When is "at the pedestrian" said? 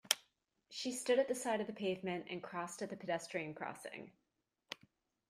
2.81-3.53